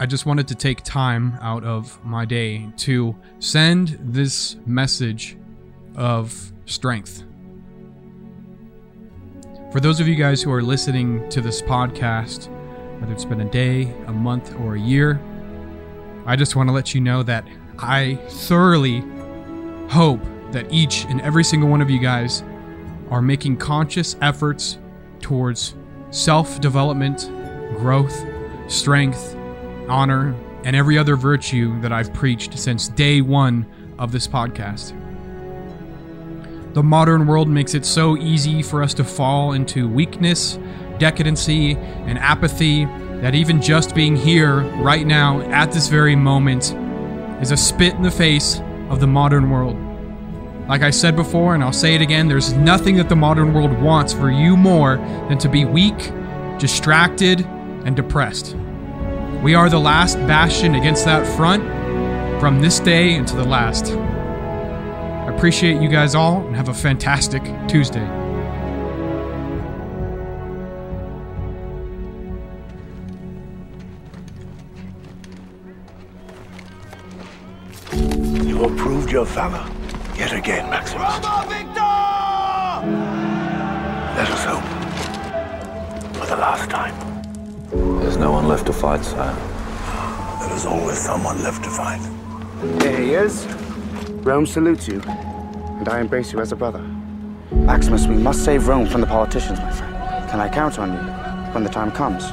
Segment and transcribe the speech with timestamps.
[0.00, 5.36] I just wanted to take time out of my day to send this message
[5.94, 7.22] of strength.
[9.70, 12.48] For those of you guys who are listening to this podcast,
[12.98, 15.20] whether it's been a day, a month, or a year,
[16.24, 17.46] I just want to let you know that
[17.78, 19.04] I thoroughly
[19.90, 20.22] hope
[20.52, 22.42] that each and every single one of you guys
[23.10, 24.78] are making conscious efforts
[25.20, 25.74] towards
[26.08, 27.30] self development,
[27.76, 28.24] growth,
[28.66, 29.36] strength,
[29.90, 33.66] honor, and every other virtue that I've preached since day one
[33.98, 34.96] of this podcast.
[36.74, 40.58] The modern world makes it so easy for us to fall into weakness,
[40.98, 42.84] decadency, and apathy
[43.20, 46.72] that even just being here right now at this very moment
[47.42, 49.76] is a spit in the face of the modern world.
[50.68, 53.72] Like I said before, and I'll say it again, there's nothing that the modern world
[53.80, 54.96] wants for you more
[55.28, 56.12] than to be weak,
[56.58, 57.40] distracted,
[57.84, 58.54] and depressed.
[59.42, 61.62] We are the last bastion against that front
[62.40, 63.90] from this day into the last.
[63.90, 68.04] I appreciate you guys all and have a fantastic Tuesday.
[78.46, 79.66] You have proved your valor
[80.18, 81.00] yet again, Maximus.
[84.16, 84.64] Let us hope
[86.14, 87.19] for the last time.
[88.20, 89.34] There's no one left to fight, sire.
[90.40, 92.02] There is always someone left to fight.
[92.82, 93.46] Here he is.
[94.26, 96.82] Rome salutes you, and I embrace you as a brother.
[97.50, 99.94] Maximus, we must save Rome from the politicians, my friend.
[100.28, 100.98] Can I count on you
[101.54, 102.24] when the time comes?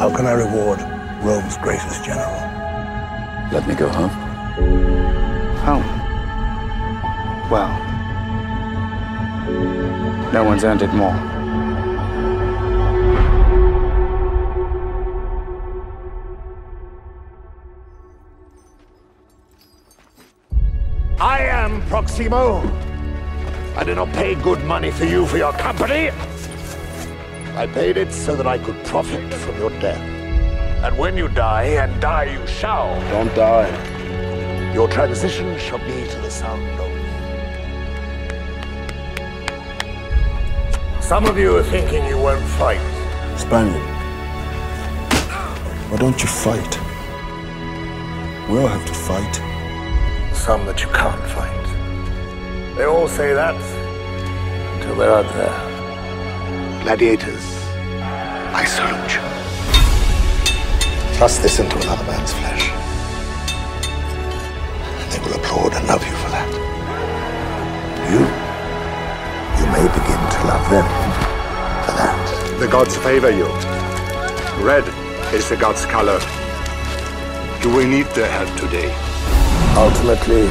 [0.00, 0.80] How can I reward
[1.22, 2.34] Rome's greatest general?
[3.52, 4.10] Let me go home.
[5.62, 5.86] Home.
[7.52, 7.70] Well,
[10.32, 11.35] no one's earned it more.
[21.66, 22.62] Am Proximo.
[23.76, 26.10] I did not pay good money for you for your company.
[27.62, 30.04] I paid it so that I could profit from your death.
[30.84, 33.70] And when you die, and die you shall, Don't die.
[34.74, 36.90] your transition shall be to the sound of.
[41.02, 42.86] Some of you are thinking you won't fight.
[43.36, 43.88] Spaniard,
[45.90, 46.72] why don't you fight?
[48.48, 49.34] We all have to fight.
[50.34, 51.55] Some that you can't fight.
[52.76, 53.54] They all say that
[54.74, 56.82] until they're out there.
[56.82, 57.42] Gladiators,
[58.52, 59.22] I salute you.
[61.16, 62.68] Thrust this into another man's flesh.
[65.00, 66.52] And They will applaud and love you for that.
[68.12, 68.20] You,
[69.56, 70.84] you may begin to love them
[71.86, 72.60] for that.
[72.60, 73.46] The gods favor you.
[74.62, 74.84] Red
[75.32, 76.20] is the gods' color.
[77.62, 78.92] You will need their help today.
[79.78, 80.44] Ultimately,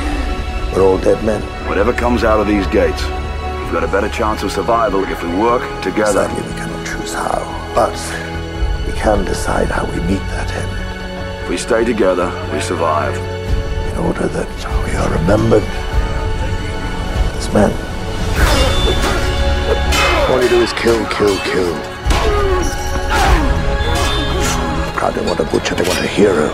[0.74, 1.55] we're all dead men.
[1.68, 5.30] Whatever comes out of these gates, we've got a better chance of survival if we
[5.38, 6.28] work together.
[6.28, 7.96] Sadly, we cannot choose how, but
[8.88, 11.44] we can decide how we meet that end.
[11.44, 13.16] If we stay together, we survive.
[13.96, 14.50] in order that
[14.84, 15.64] we are remembered
[17.40, 17.72] as men.
[20.30, 21.74] All you do is kill, kill, kill.
[25.00, 26.48] God, they want a butcher, they want a hero.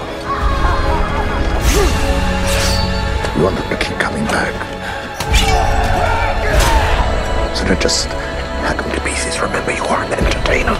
[3.35, 3.77] You want them to
[7.71, 8.07] So just
[8.67, 9.39] hack them to pieces.
[9.39, 10.75] Remember, you are an entertainer.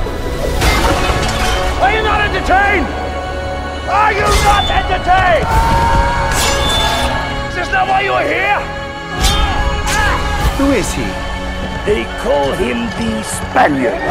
[1.80, 2.86] Are you not entertained?
[3.88, 5.48] Are you not entertained?
[7.48, 8.60] Is this not why you are here?
[10.58, 11.08] Who is he?
[11.88, 14.02] They call him the Spaniard.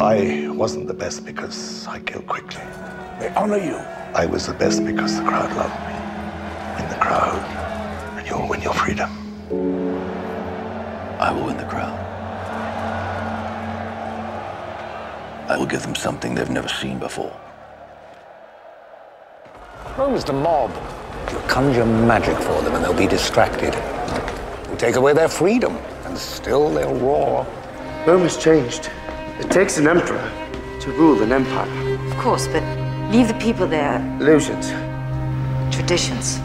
[0.00, 2.62] I wasn't the best because I killed quickly.
[3.18, 3.74] They honor you.
[4.14, 6.78] I was the best because the crowd loved me.
[6.78, 7.36] Win the crowd,
[8.16, 9.10] and you'll win your freedom.
[11.18, 11.98] I will win the crowd.
[15.48, 17.36] I will give them something they've never seen before.
[19.96, 20.70] Rome is the mob.
[21.32, 23.74] You conjure magic for them and they'll be distracted.
[24.70, 27.44] You take away their freedom and still they'll roar.
[28.06, 28.90] Rome has changed.
[29.40, 30.32] It takes an emperor
[30.80, 31.70] to rule an empire.
[32.10, 32.62] Of course, but
[33.12, 34.00] leave the people there.
[34.20, 34.70] Illusions.
[35.72, 36.38] Traditions.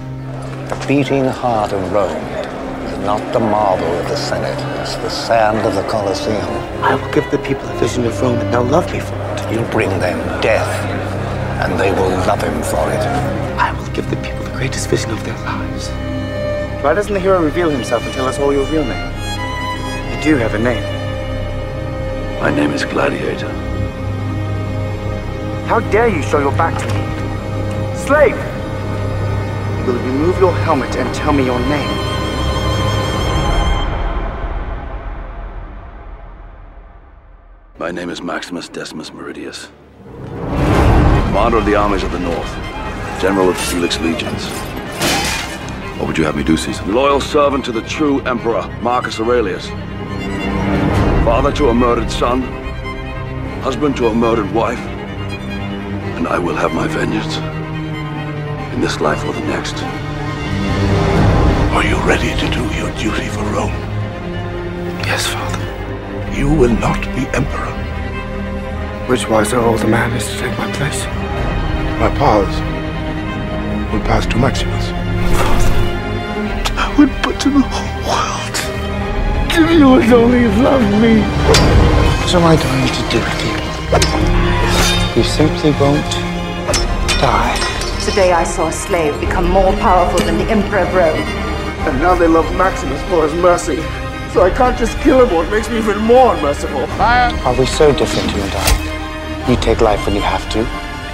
[0.70, 5.66] The beating heart of Rome is not the marble of the Senate, it's the sand
[5.66, 6.38] of the Colosseum.
[6.84, 9.52] I will give the people a vision of Rome and they'll love me for it.
[9.52, 10.70] You bring them death,
[11.66, 13.02] and they will love him for it.
[13.58, 15.90] I will give the people the greatest vision of their lives.
[16.84, 19.12] Why doesn't the hero reveal himself and tell us all your real name?
[20.16, 21.03] You do have a name.
[22.44, 23.48] My name is Gladiator.
[25.66, 27.96] How dare you show your back to me?
[27.96, 28.36] Slave!
[29.80, 31.98] You will remove your helmet and tell me your name.
[37.80, 39.70] My name is Maximus Decimus Meridius.
[41.28, 42.54] Commander of the armies of the North.
[43.22, 44.50] General of the Felix Legions.
[45.98, 46.84] What would you have me do, Caesar?
[46.88, 49.70] Loyal servant to the true Emperor, Marcus Aurelius.
[51.34, 52.44] Father to a murdered son.
[53.64, 54.78] Husband to a murdered wife.
[56.16, 57.38] And I will have my vengeance.
[58.76, 59.74] In this life or the next.
[61.74, 63.74] Are you ready to do your duty for Rome?
[65.10, 66.38] Yes, Father.
[66.38, 67.74] You will not be emperor.
[69.10, 71.04] Which wiser older man is to take my place?
[72.00, 72.56] My powers
[73.92, 74.86] will pass to Maximus.
[75.42, 75.74] Father,
[76.78, 78.43] I would put to the whole world.
[79.56, 81.22] If you would only love me.
[81.22, 83.54] What am I going to do with you?
[85.16, 86.10] You simply won't
[87.22, 87.54] die.
[88.04, 91.22] Today I saw a slave become more powerful than the Emperor of Rome.
[91.86, 93.78] And now they love Maximus for his mercy.
[94.34, 96.86] So I can't just kill him or it makes me even more unmerciful.
[97.00, 99.48] Are we so different, you and I?
[99.52, 100.66] You take life when you have to,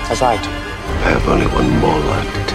[0.10, 0.50] as I do.
[0.50, 2.49] I have only one more life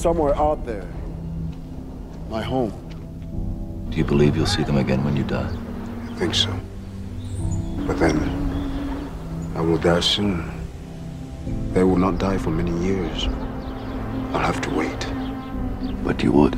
[0.00, 0.88] somewhere out there.
[2.30, 2.72] My home.
[3.90, 5.52] Do you believe you'll see them again when you die?
[6.10, 6.48] I think so.
[7.86, 8.16] But then,
[9.54, 10.50] I will die soon.
[11.74, 13.28] They will not die for many years.
[14.32, 15.06] I'll have to wait.
[16.02, 16.56] But you would.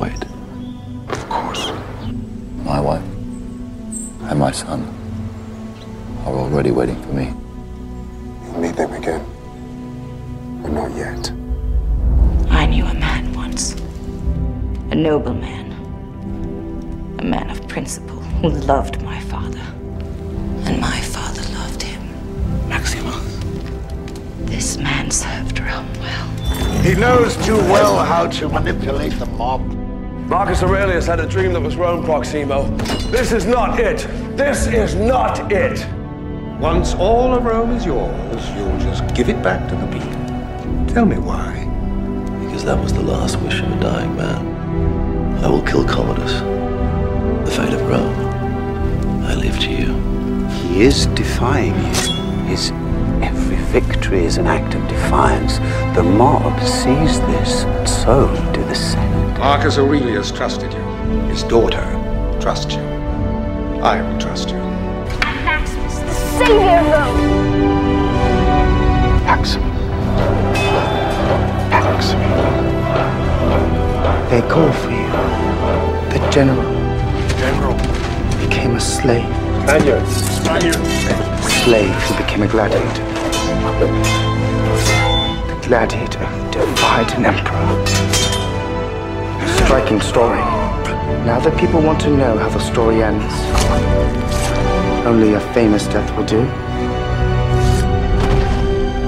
[0.00, 0.24] Wait.
[1.10, 1.70] Of course.
[2.64, 3.04] My wife
[4.30, 4.82] and my son
[6.26, 7.26] are already waiting for me.
[8.44, 9.24] You'll meet them again.
[10.62, 11.41] But not yet.
[12.72, 13.74] I knew a man once.
[14.92, 15.72] A noble man.
[17.18, 19.60] A man of principle who loved my father.
[20.64, 22.00] And my father loved him.
[22.70, 23.14] Maximus.
[24.46, 26.28] This man served Rome well.
[26.80, 29.60] He knows too well how to manipulate the mob.
[30.30, 32.74] Marcus Aurelius had a dream that was Rome, Proximo.
[33.10, 33.98] This is not it.
[34.34, 35.86] This is not it.
[36.58, 40.94] Once all of Rome is yours, you'll just give it back to the people.
[40.94, 41.68] Tell me why.
[42.62, 45.42] Because that was the last wish of a dying man.
[45.42, 46.32] I will kill Commodus.
[47.44, 48.14] The fate of Rome.
[49.24, 49.92] I leave to you.
[50.48, 52.46] He is defying you.
[52.46, 52.70] His
[53.20, 55.58] every victory is an act of defiance.
[55.96, 59.38] The mob sees this, and so do the Senate.
[59.40, 60.78] Marcus Aurelius trusted you.
[61.30, 61.82] His daughter
[62.40, 62.82] trusts you.
[63.82, 64.58] I will trust you.
[65.18, 67.42] Maximus, the savior of Rome!
[69.24, 69.66] Maximus.
[71.70, 72.51] Maximus.
[74.32, 75.06] They call for you.
[76.08, 76.62] The general.
[77.36, 77.76] General.
[78.40, 79.28] Became a slave.
[79.64, 80.08] Spaniard.
[80.08, 80.76] Spaniard.
[81.62, 83.04] Slave who became a gladiator.
[85.48, 87.86] The gladiator who defied an emperor.
[89.66, 90.40] Striking story.
[91.26, 93.34] Now that people want to know how the story ends,
[95.04, 96.42] only a famous death will do.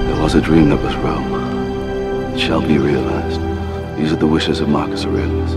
[0.04, 2.35] There was a dream that was Rome.
[2.35, 3.53] It shall be realized.
[3.97, 5.55] These are the wishes of Marcus Aurelius.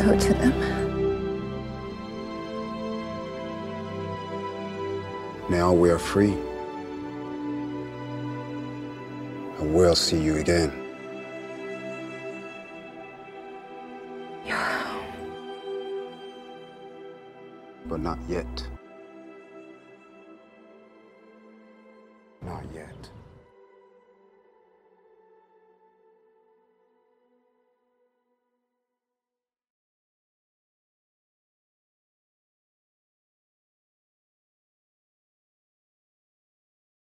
[0.00, 0.54] Go to them.
[5.50, 6.32] Now we are free.
[9.58, 10.72] And we'll see you again.
[17.88, 18.66] But not yet.
[22.42, 23.10] Not yet.